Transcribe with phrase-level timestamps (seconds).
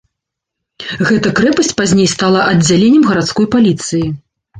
[1.09, 4.03] Гэта крэпасць пазней стала аддзяленнем гарадской паліцыі.